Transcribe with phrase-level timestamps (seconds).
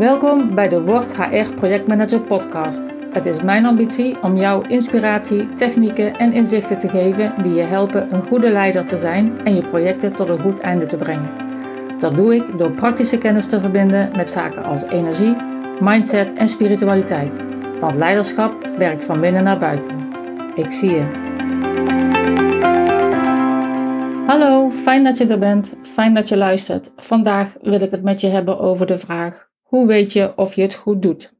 [0.00, 2.90] Welkom bij de Word HR Projectmanager podcast.
[3.12, 8.14] Het is mijn ambitie om jou inspiratie, technieken en inzichten te geven die je helpen
[8.14, 11.30] een goede leider te zijn en je projecten tot een goed einde te brengen.
[11.98, 15.36] Dat doe ik door praktische kennis te verbinden met zaken als energie,
[15.80, 17.36] mindset en spiritualiteit.
[17.80, 20.08] Want leiderschap werkt van binnen naar buiten.
[20.54, 21.28] Ik zie je.
[24.26, 25.74] Hallo, fijn dat je er bent.
[25.82, 26.92] Fijn dat je luistert.
[26.96, 30.62] Vandaag wil ik het met je hebben over de vraag: hoe weet je of je
[30.62, 31.34] het goed doet?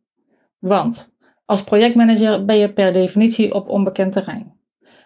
[0.58, 1.12] Want
[1.44, 4.58] als projectmanager ben je per definitie op onbekend terrein.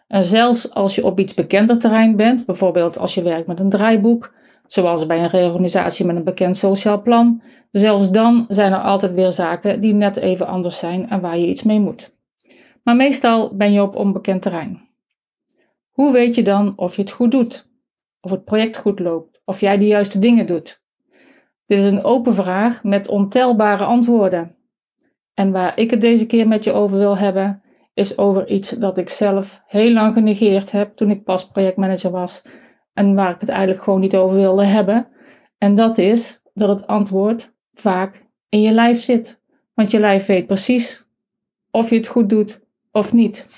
[0.06, 3.68] En zelfs als je op iets bekender terrein bent, bijvoorbeeld als je werkt met een
[3.68, 4.34] draaiboek,
[4.66, 9.32] zoals bij een reorganisatie met een bekend sociaal plan, zelfs dan zijn er altijd weer
[9.32, 12.16] zaken die net even anders zijn en waar je iets mee moet.
[12.82, 14.88] Maar meestal ben je op onbekend terrein.
[15.90, 17.68] Hoe weet je dan of je het goed doet?
[18.20, 19.40] Of het project goed loopt?
[19.44, 20.83] Of jij de juiste dingen doet?
[21.66, 24.56] Dit is een open vraag met ontelbare antwoorden.
[25.34, 27.62] En waar ik het deze keer met je over wil hebben,
[27.94, 32.42] is over iets dat ik zelf heel lang genegeerd heb toen ik pas projectmanager was
[32.92, 35.08] en waar ik het eigenlijk gewoon niet over wilde hebben.
[35.58, 39.42] En dat is dat het antwoord vaak in je lijf zit.
[39.74, 41.06] Want je lijf weet precies
[41.70, 42.60] of je het goed doet
[42.92, 43.48] of niet.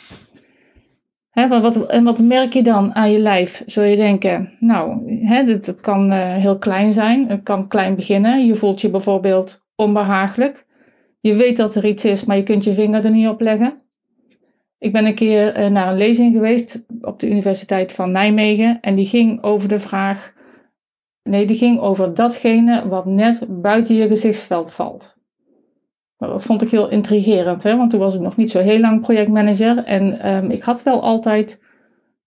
[1.45, 3.62] Wat, en wat merk je dan aan je lijf?
[3.67, 7.28] Zul je denken, nou, hè, dat, kan uh, heel klein zijn.
[7.28, 8.47] Het kan klein beginnen.
[8.47, 10.67] Je voelt je bijvoorbeeld onbehagelijk.
[11.20, 13.83] Je weet dat er iets is, maar je kunt je vinger er niet op leggen.
[14.78, 18.81] Ik ben een keer uh, naar een lezing geweest op de Universiteit van Nijmegen.
[18.81, 20.33] En die ging over de vraag.
[21.23, 25.16] Nee, die ging over datgene wat net buiten je gezichtsveld valt.
[26.19, 27.77] Nou, dat vond ik heel intrigerend, hè?
[27.77, 29.84] want toen was ik nog niet zo heel lang projectmanager.
[29.84, 31.62] En um, ik had wel altijd,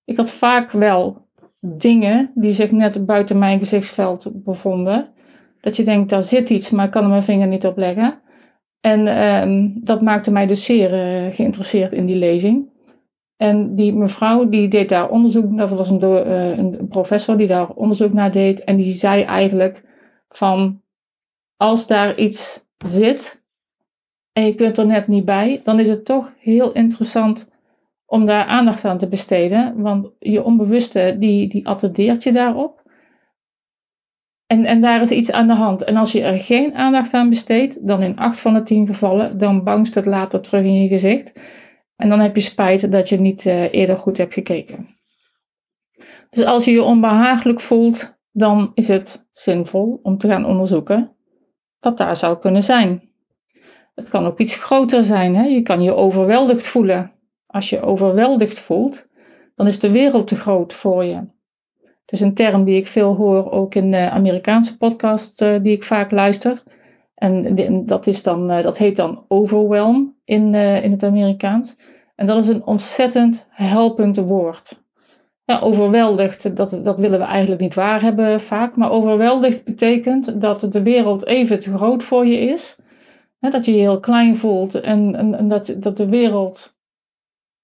[0.05, 1.27] ik had vaak wel
[1.59, 5.09] dingen die zich net buiten mijn gezichtsveld bevonden.
[5.61, 8.21] Dat je denkt, daar zit iets, maar ik kan er mijn vinger niet op leggen.
[8.79, 12.69] En um, dat maakte mij dus zeer uh, geïnteresseerd in die lezing.
[13.37, 17.69] En die mevrouw die deed daar onderzoek, dat was een, uh, een professor die daar
[17.69, 18.63] onderzoek naar deed.
[18.63, 19.83] En die zei eigenlijk
[20.27, 20.81] van,
[21.57, 23.38] als daar iets zit,
[24.39, 27.51] en je kunt er net niet bij, dan is het toch heel interessant
[28.05, 29.81] om daar aandacht aan te besteden.
[29.81, 32.83] Want je onbewuste, die, die attendeert je daarop.
[34.45, 35.83] En, en daar is iets aan de hand.
[35.83, 39.37] En als je er geen aandacht aan besteedt, dan in acht van de tien gevallen,
[39.37, 41.41] dan bangst het later terug in je gezicht.
[41.95, 44.97] En dan heb je spijt dat je niet uh, eerder goed hebt gekeken.
[46.29, 51.15] Dus als je je onbehagelijk voelt, dan is het zinvol om te gaan onderzoeken
[51.79, 53.08] wat daar zou kunnen zijn.
[53.99, 55.35] Het kan ook iets groter zijn.
[55.35, 55.43] Hè?
[55.43, 57.11] Je kan je overweldigd voelen.
[57.47, 59.07] Als je overweldigd voelt,
[59.55, 61.15] dan is de wereld te groot voor je.
[61.75, 65.73] Het is een term die ik veel hoor, ook in de Amerikaanse podcast uh, die
[65.73, 66.63] ik vaak luister.
[67.15, 67.55] En
[67.85, 71.75] dat, is dan, uh, dat heet dan overwhelm in, uh, in het Amerikaans.
[72.15, 74.83] En dat is een ontzettend helpend woord.
[75.45, 78.75] Ja, overweldigd, dat, dat willen we eigenlijk niet waar hebben vaak.
[78.75, 82.77] Maar overweldigd betekent dat de wereld even te groot voor je is
[83.39, 86.77] dat je je heel klein voelt en, en, en, dat, dat de wereld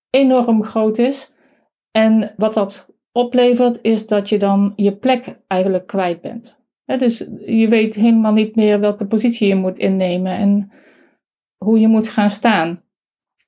[0.09, 1.33] enorm groot is.
[1.91, 6.59] En wat dat oplevert, is dat je dan je plek eigenlijk kwijt bent.
[6.85, 10.71] dus je weet helemaal niet meer welke positie je moet innemen en
[11.57, 12.83] hoe je moet gaan staan.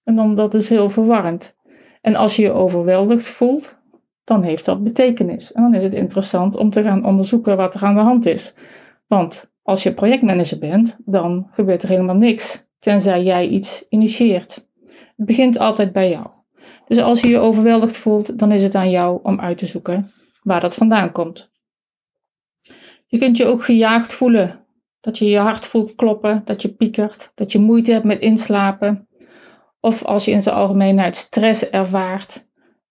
[0.03, 1.55] En dan dat is heel verwarrend.
[2.01, 3.77] En als je je overweldigd voelt,
[4.23, 5.51] dan heeft dat betekenis.
[5.51, 8.55] En dan is het interessant om te gaan onderzoeken wat er aan de hand is.
[9.07, 14.67] Want als je projectmanager bent, dan gebeurt er helemaal niks, tenzij jij iets initieert.
[15.15, 16.27] Het begint altijd bij jou.
[16.87, 20.11] Dus als je je overweldigd voelt, dan is het aan jou om uit te zoeken
[20.43, 21.51] waar dat vandaan komt.
[23.07, 24.65] Je kunt je ook gejaagd voelen.
[24.99, 29.07] Dat je je hart voelt kloppen, dat je piekert, dat je moeite hebt met inslapen.
[29.79, 32.47] Of als je in zijn algemeenheid stress ervaart,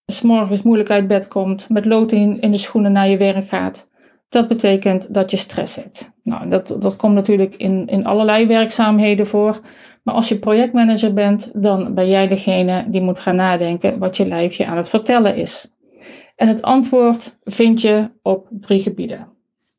[0.07, 3.89] s morgens moeilijk uit bed komt, met loting in de schoenen naar je werk gaat.
[4.29, 6.13] Dat betekent dat je stress hebt.
[6.23, 9.61] Nou, dat, dat komt natuurlijk in, in allerlei werkzaamheden voor.
[10.03, 14.29] Maar als je projectmanager bent, dan ben jij degene die moet gaan nadenken wat je
[14.29, 15.69] lijfje aan het vertellen is.
[16.37, 19.29] En het antwoord vind je op drie gebieden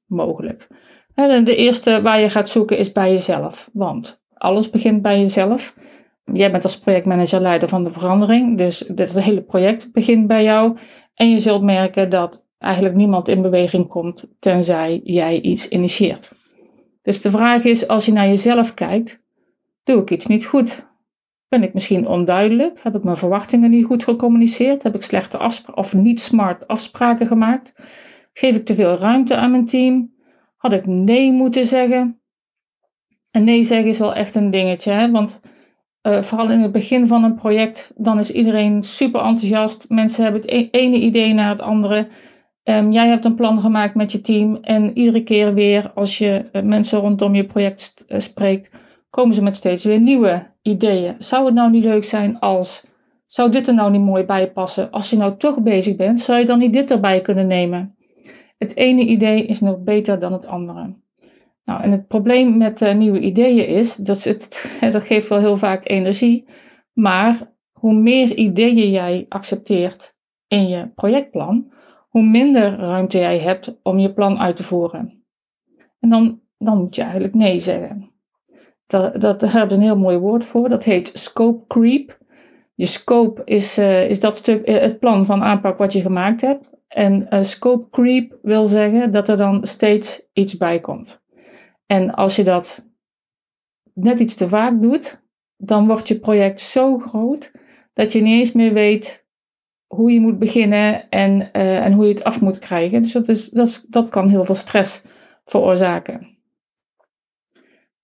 [0.06, 0.68] mogelijk.
[1.14, 3.70] En de eerste waar je gaat zoeken is bij jezelf.
[3.74, 5.76] Want alles begint bij jezelf.
[6.34, 8.58] Jij bent als projectmanager leider van de verandering.
[8.58, 10.78] Dus het hele project begint bij jou.
[11.14, 16.32] En je zult merken dat eigenlijk niemand in beweging komt tenzij jij iets initieert.
[17.02, 19.24] Dus de vraag is, als je naar jezelf kijkt,
[19.84, 20.86] doe ik iets niet goed?
[21.48, 22.80] Ben ik misschien onduidelijk?
[22.84, 24.84] Heb ik mijn verwachtingen niet goed gecommuniceerd?
[24.84, 27.74] Heb ik slechte afspraken of niet smart afspraken gemaakt?
[28.34, 30.14] Geef ik te veel ruimte aan mijn team?
[30.58, 32.22] Had ik nee moeten zeggen?
[33.32, 35.12] En nee zeggen is wel echt een dingetje, hè?
[35.12, 35.40] want
[36.08, 39.86] uh, vooral in het begin van een project, dan is iedereen super enthousiast.
[39.90, 42.08] Mensen hebben het e-, ene idee naar het andere.
[42.70, 46.46] Um, jij hebt een plan gemaakt met je team en iedere keer weer als je
[46.52, 48.72] uh, mensen rondom je project uh, spreekt,
[49.10, 51.16] komen ze met steeds weer nieuwe ideeën.
[51.20, 52.86] Zou het nou niet leuk zijn als,
[53.26, 54.92] zou dit er nou niet mooi bij passen?
[54.92, 57.96] Als je nou toch bezig bent, zou je dan niet dit erbij kunnen nemen?
[58.58, 60.96] Het ene idee is nog beter dan het andere.
[61.64, 65.58] Nou, en het probleem met uh, nieuwe ideeën is, dat, het, dat geeft wel heel
[65.58, 66.46] vaak energie,
[66.94, 70.16] maar hoe meer ideeën jij accepteert
[70.48, 71.72] in je projectplan,
[72.18, 75.24] hoe minder ruimte jij hebt om je plan uit te voeren.
[76.00, 78.12] En dan, dan moet je eigenlijk nee zeggen.
[78.88, 82.18] Dat, dat, daar hebben ze een heel mooi woord voor, dat heet scope creep.
[82.76, 86.42] Je scope is, uh, is dat stuk, uh, het plan van aanpak wat je gemaakt
[86.42, 86.72] hebt.
[86.88, 91.22] En uh, scope creep wil zeggen dat er dan steeds iets bij komt.
[91.86, 92.86] En als je dat
[93.94, 95.24] net iets te vaak doet,
[95.58, 97.52] dan wordt je project zo groot
[97.94, 99.27] dat je niet eens meer weet
[99.88, 103.02] hoe je moet beginnen en, uh, en hoe je het af moet krijgen.
[103.02, 105.04] Dus dat, is, dat, dat kan heel veel stress
[105.46, 106.38] veroorzaken.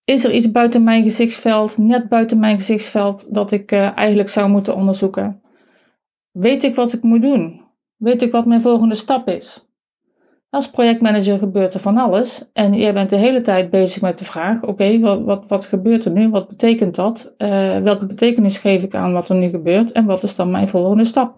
[0.05, 4.49] Is er iets buiten mijn gezichtsveld, net buiten mijn gezichtsveld, dat ik uh, eigenlijk zou
[4.49, 5.41] moeten onderzoeken?
[6.31, 7.61] Weet ik wat ik moet doen?
[7.95, 9.67] Weet ik wat mijn volgende stap is?
[10.49, 14.25] Als projectmanager gebeurt er van alles en jij bent de hele tijd bezig met de
[14.25, 16.29] vraag: oké, wat, wat, wat gebeurt er nu?
[16.29, 17.33] Wat betekent dat?
[17.37, 20.67] Uh, welke betekenis geef ik aan wat er nu gebeurt en wat is dan mijn
[20.67, 21.37] volgende stap?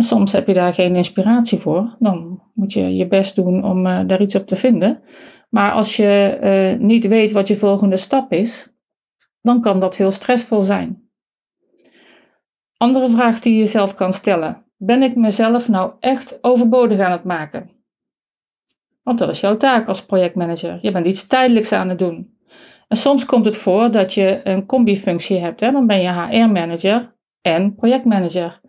[0.00, 1.96] En soms heb je daar geen inspiratie voor.
[1.98, 5.02] Dan moet je je best doen om uh, daar iets op te vinden.
[5.48, 8.74] Maar als je uh, niet weet wat je volgende stap is,
[9.40, 11.10] dan kan dat heel stressvol zijn.
[12.76, 17.24] Andere vraag die je jezelf kan stellen: ben ik mezelf nou echt overbodig aan het
[17.24, 17.70] maken?
[19.02, 20.78] Want dat is jouw taak als projectmanager.
[20.80, 22.38] Je bent iets tijdelijks aan het doen.
[22.88, 25.60] En soms komt het voor dat je een combi-functie hebt.
[25.60, 25.72] Hè?
[25.72, 28.60] Dan ben je HR-manager en projectmanager.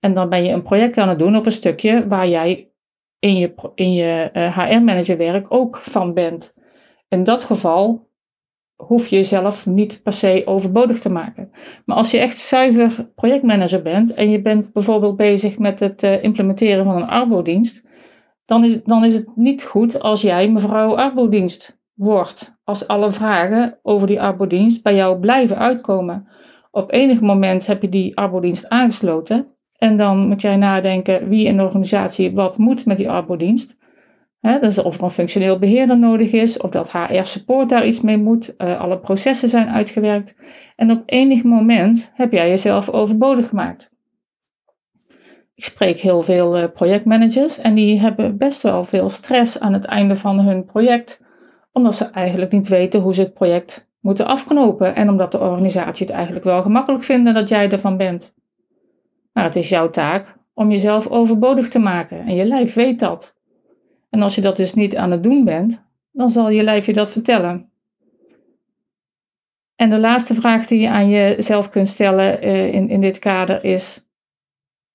[0.00, 2.70] En dan ben je een project aan het doen op een stukje waar jij
[3.18, 6.54] in je, in je HR-managerwerk eh, ook van bent.
[7.08, 8.10] In dat geval
[8.76, 11.50] hoef je jezelf niet per se overbodig te maken.
[11.84, 16.22] Maar als je echt zuiver projectmanager bent en je bent bijvoorbeeld bezig met het uh,
[16.22, 17.84] implementeren van een arbodienst,
[18.44, 22.58] dan is, dan is het niet goed als jij mevrouw arbodienst wordt.
[22.64, 26.28] Als alle vragen over die arbodienst bij jou blijven uitkomen.
[26.70, 31.56] Op enig moment heb je die arbodienst aangesloten en dan moet jij nadenken wie in
[31.56, 33.76] de organisatie wat moet met die arbodienst.
[34.40, 38.00] He, dus of er een functioneel beheerder nodig is, of dat HR support daar iets
[38.00, 40.34] mee moet, uh, alle processen zijn uitgewerkt.
[40.76, 43.94] En op enig moment heb jij jezelf overbodig gemaakt.
[45.54, 49.84] Ik spreek heel veel uh, projectmanagers en die hebben best wel veel stress aan het
[49.84, 51.24] einde van hun project,
[51.72, 56.06] omdat ze eigenlijk niet weten hoe ze het project moeten afknopen en omdat de organisatie
[56.06, 58.34] het eigenlijk wel gemakkelijk vinden dat jij ervan bent.
[59.36, 63.36] Maar het is jouw taak om jezelf overbodig te maken en je lijf weet dat.
[64.10, 66.92] En als je dat dus niet aan het doen bent, dan zal je lijf je
[66.92, 67.70] dat vertellen.
[69.74, 73.64] En de laatste vraag die je aan jezelf kunt stellen uh, in, in dit kader
[73.64, 74.06] is: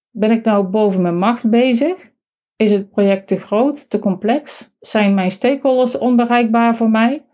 [0.09, 2.11] ben ik nou boven mijn macht bezig?
[2.55, 4.75] Is het project te groot, te complex?
[4.79, 7.25] Zijn mijn stakeholders onbereikbaar voor mij?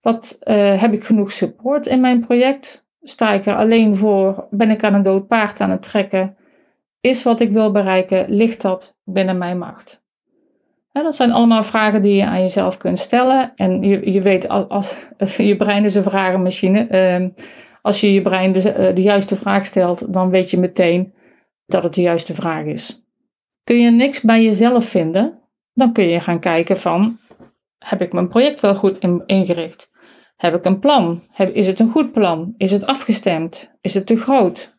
[0.00, 2.87] Wat uh, heb ik genoeg support in mijn project?
[3.08, 4.46] Sta ik er alleen voor?
[4.50, 6.36] Ben ik aan een dood paard aan het trekken?
[7.00, 10.06] Is wat ik wil bereiken, ligt dat binnen mijn macht?
[10.92, 13.52] dat zijn allemaal vragen die je aan jezelf kunt stellen.
[13.54, 16.88] En je, je weet, als, je brein is een vragenmachine.
[17.20, 17.28] Uh,
[17.82, 21.12] als je je brein de, eh, de juiste vraag stelt, dan weet je meteen
[21.66, 23.04] dat het de juiste vraag is.
[23.64, 25.38] Kun je niks bij jezelf vinden,
[25.74, 27.18] dan kun je gaan kijken van,
[27.78, 29.90] heb ik mijn project wel goed ingericht?
[30.38, 31.22] Heb ik een plan?
[31.30, 32.54] Heb, is het een goed plan?
[32.56, 33.70] Is het afgestemd?
[33.80, 34.76] Is het te groot?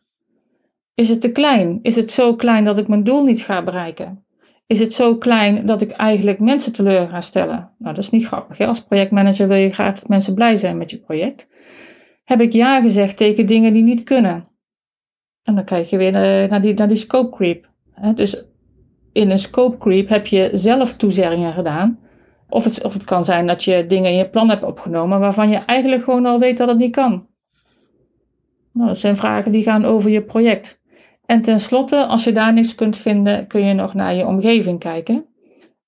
[0.94, 1.78] Is het te klein?
[1.82, 4.24] Is het zo klein dat ik mijn doel niet ga bereiken?
[4.66, 7.70] Is het zo klein dat ik eigenlijk mensen teleur ga stellen?
[7.78, 8.58] Nou, dat is niet grappig.
[8.58, 8.66] Hè?
[8.66, 11.48] Als projectmanager wil je graag dat mensen blij zijn met je project.
[12.24, 14.48] Heb ik ja gezegd tegen dingen die niet kunnen?
[15.42, 16.12] En dan kijk je weer
[16.48, 17.70] naar die, naar die scope creep.
[18.14, 18.44] Dus
[19.12, 21.98] in een scope creep heb je zelf toezeggingen gedaan.
[22.50, 25.50] Of het, of het kan zijn dat je dingen in je plan hebt opgenomen waarvan
[25.50, 27.26] je eigenlijk gewoon al weet dat het niet kan.
[28.72, 30.80] Nou, dat zijn vragen die gaan over je project.
[31.26, 35.24] En tenslotte, als je daar niks kunt vinden, kun je nog naar je omgeving kijken.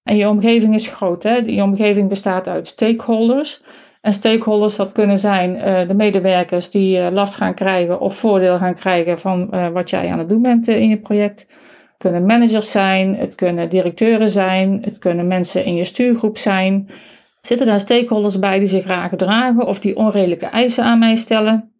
[0.02, 1.22] En je omgeving is groot.
[1.22, 1.36] Hè?
[1.36, 3.62] Je omgeving bestaat uit stakeholders.
[4.00, 8.58] En stakeholders, dat kunnen zijn uh, de medewerkers die uh, last gaan krijgen of voordeel
[8.58, 11.46] gaan krijgen van uh, wat jij aan het doen bent in je project.
[12.02, 16.88] Kunnen managers zijn, het kunnen directeuren zijn, het kunnen mensen in je stuurgroep zijn.
[17.40, 21.72] Zitten daar stakeholders bij die zich graag gedragen of die onredelijke eisen aan mij stellen?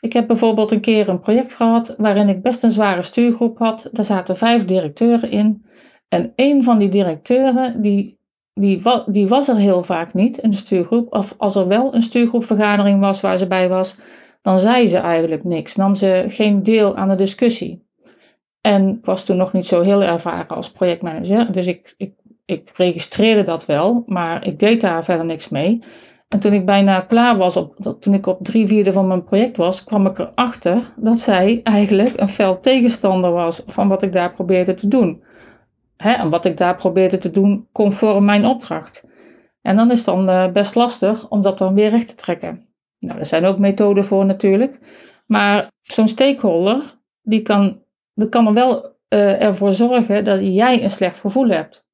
[0.00, 3.88] Ik heb bijvoorbeeld een keer een project gehad waarin ik best een zware stuurgroep had.
[3.92, 5.64] Daar zaten vijf directeuren in.
[6.08, 8.18] En een van die directeuren, die,
[8.54, 11.12] die, die was er heel vaak niet in de stuurgroep.
[11.12, 13.96] Of als er wel een stuurgroepvergadering was waar ze bij was,
[14.40, 15.76] dan zei ze eigenlijk niks.
[15.76, 17.90] Nam ze geen deel aan de discussie.
[18.62, 21.52] En ik was toen nog niet zo heel ervaren als projectmanager.
[21.52, 22.12] Dus ik, ik,
[22.44, 25.80] ik registreerde dat wel, maar ik deed daar verder niks mee.
[26.28, 29.56] En toen ik bijna klaar was, op, toen ik op drie vierde van mijn project
[29.56, 34.32] was, kwam ik erachter dat zij eigenlijk een fel tegenstander was van wat ik daar
[34.32, 35.22] probeerde te doen.
[35.96, 39.06] Hè, en wat ik daar probeerde te doen conform mijn opdracht.
[39.62, 42.66] En dan is het dan uh, best lastig om dat dan weer recht te trekken.
[42.98, 44.78] Nou, er zijn ook methoden voor natuurlijk.
[45.26, 46.82] Maar zo'n stakeholder,
[47.22, 47.81] die kan,
[48.14, 51.86] die kan er wel uh, ervoor zorgen dat jij een slecht gevoel hebt.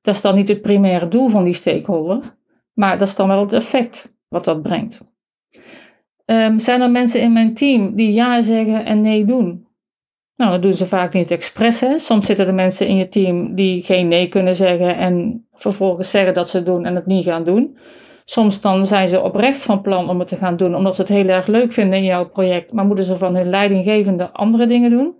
[0.00, 2.20] Dat is dan niet het primaire doel van die stakeholder.
[2.72, 5.00] Maar dat is dan wel het effect wat dat brengt.
[6.26, 9.66] Um, zijn er mensen in mijn team die ja zeggen en nee doen?
[10.36, 11.82] Nou, dat doen ze vaak niet expres.
[11.96, 16.34] Soms zitten er mensen in je team die geen nee kunnen zeggen en vervolgens zeggen
[16.34, 17.76] dat ze het doen en het niet gaan doen.
[18.24, 21.10] Soms dan zijn ze oprecht van plan om het te gaan doen, omdat ze het
[21.10, 24.90] heel erg leuk vinden in jouw project, maar moeten ze van hun leidinggevende andere dingen
[24.90, 25.14] doen.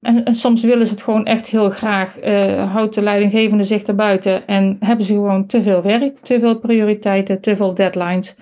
[0.00, 4.46] En, soms willen ze het gewoon echt heel graag, uh, houdt de leidinggevende zich erbuiten
[4.46, 8.36] en hebben ze gewoon te veel werk, te veel prioriteiten, te veel deadlines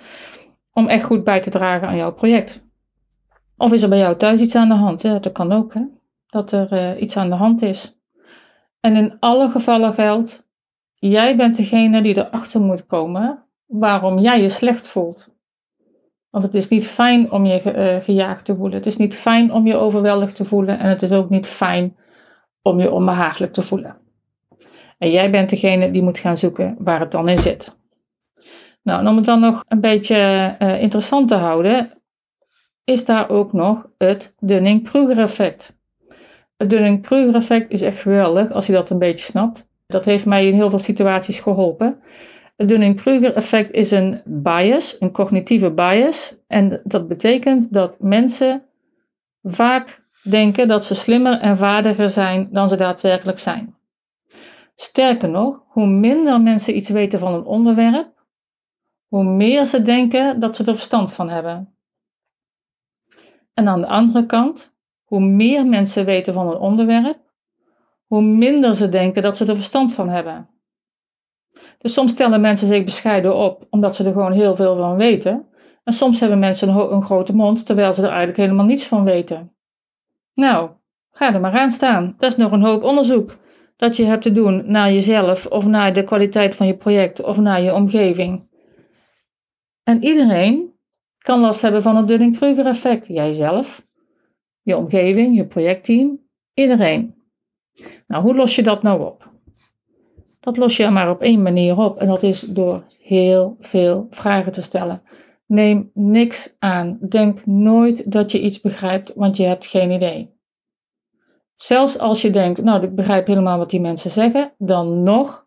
[0.73, 2.67] om echt goed bij te dragen aan jouw project.
[3.57, 5.03] Of is er bij jou thuis iets aan de hand?
[5.03, 5.21] Hè?
[5.21, 5.81] Dat kan ook, hè?
[6.27, 7.99] dat er uh, iets aan de hand is.
[8.81, 10.49] En in alle gevallen geldt,
[10.95, 15.37] jij bent degene die erachter moet komen waarom jij je slecht voelt.
[16.31, 18.77] Want het is niet fijn om je uh, gejaagd te voelen.
[18.77, 20.79] Het is niet fijn om je overweldigd te voelen.
[20.79, 21.97] En het is ook niet fijn
[22.63, 23.97] om je onbehagelijk te voelen.
[24.99, 27.79] En jij bent degene die moet gaan zoeken waar het dan in zit.
[28.83, 32.03] Nou, en om het dan nog een beetje uh, interessant te houden,
[32.85, 35.79] is daar ook nog het Dunning-Kruger effect.
[36.57, 39.69] Het Dunning-Kruger effect is echt geweldig als je dat een beetje snapt.
[39.87, 42.01] Dat heeft mij in heel veel situaties geholpen.
[42.59, 46.37] Het Dunning-Kruger effect is een bias, een cognitieve bias.
[46.47, 48.63] En dat betekent dat mensen
[49.43, 53.77] vaak denken dat ze slimmer en vaardiger zijn dan ze daadwerkelijk zijn.
[54.75, 58.25] Sterker nog, hoe minder mensen iets weten van een onderwerp,
[59.07, 61.75] hoe meer ze denken dat ze er verstand van hebben.
[63.55, 67.19] En aan de andere kant, hoe meer mensen weten van een onderwerp,
[68.07, 70.49] hoe minder ze denken dat ze er verstand van hebben.
[71.79, 75.47] Dus soms stellen mensen zich bescheiden op, omdat ze er gewoon heel veel van weten.
[75.85, 79.53] En soms hebben mensen een, grote mond, terwijl ze er eigenlijk helemaal niets van weten.
[80.35, 80.71] Nou,
[81.11, 82.15] ga er maar aan staan.
[82.19, 83.37] Dat is nog een hoop onderzoek
[83.77, 87.41] dat je hebt te doen naar jezelf, of naar de kwaliteit van je project, of
[87.41, 88.49] naar je omgeving.
[89.83, 90.73] En iedereen
[91.19, 93.07] kan last hebben van het Dunning-Kruger effect.
[93.07, 93.87] Jijzelf,
[94.63, 96.21] je omgeving, je projectteam,
[96.55, 97.15] iedereen.
[98.07, 99.38] Nou, hoe los je dat nou op?
[100.49, 104.53] Dat los je maar op één manier op en dat is door heel veel vragen
[104.53, 105.03] te stellen.
[105.47, 106.99] Neem niks aan.
[107.09, 110.31] Denk nooit dat je iets begrijpt, want je hebt geen idee.
[111.55, 115.47] Zelfs als je denkt, nou, ik begrijp helemaal wat die mensen zeggen, dan nog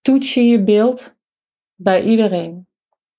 [0.00, 1.16] toets je je beeld
[1.74, 2.66] bij iedereen.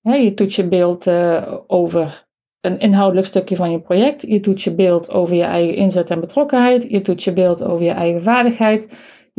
[0.02, 2.26] je toets je beeld uh, over
[2.60, 4.22] een inhoudelijk stukje van je project.
[4.22, 6.82] Je toets je beeld over je eigen inzet en betrokkenheid.
[6.88, 8.88] Je toets je beeld over je eigen vaardigheid.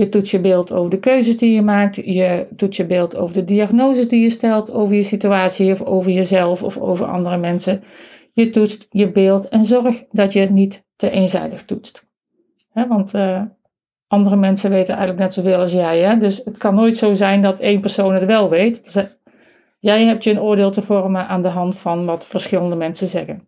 [0.01, 1.96] Je toets je beeld over de keuzes die je maakt.
[1.96, 6.12] Je toets je beeld over de diagnoses die je stelt over je situatie of over
[6.12, 7.84] jezelf of over andere mensen.
[8.34, 12.08] Je toetst je beeld en zorg dat je het niet te eenzijdig toetst.
[12.74, 13.41] want uh,
[14.08, 16.00] andere mensen weten eigenlijk net zoveel als jij.
[16.00, 16.17] Hè?
[16.17, 18.84] Dus het kan nooit zo zijn dat één persoon het wel weet.
[18.84, 19.03] Dus, uh,
[19.79, 23.48] jij hebt je een oordeel te vormen aan de hand van wat verschillende mensen zeggen.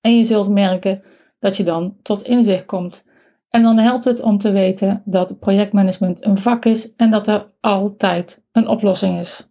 [0.00, 1.02] En je zult merken
[1.38, 3.04] dat je dan tot inzicht komt
[3.50, 7.52] en dan helpt het om te weten dat projectmanagement een vak is en dat er
[7.60, 9.48] altijd een oplossing is.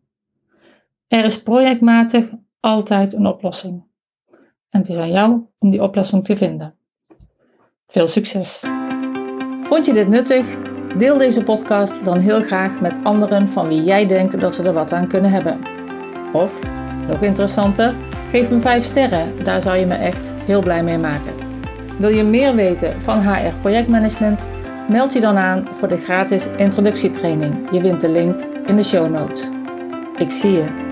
[1.08, 3.84] Er is projectmatig altijd een oplossing.
[4.70, 6.76] En het is aan jou om die oplossing te vinden.
[7.88, 8.64] Veel succes!
[9.62, 10.58] Vond je dit nuttig?
[10.98, 14.74] Deel deze podcast dan heel graag met anderen van wie jij denkt dat ze er
[14.74, 15.60] wat aan kunnen hebben.
[16.34, 16.64] Of,
[17.08, 17.94] nog interessanter,
[18.32, 21.45] geef me 5 sterren, daar zou je me echt heel blij mee maken.
[21.98, 24.44] Wil je meer weten van HR projectmanagement?
[24.90, 27.68] Meld je dan aan voor de gratis introductietraining.
[27.72, 29.50] Je vindt de link in de show notes.
[30.18, 30.85] Ik zie je